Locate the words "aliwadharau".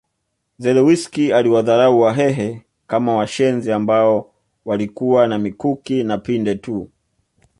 1.33-1.99